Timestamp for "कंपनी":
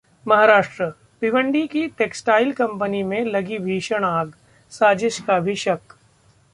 2.51-3.03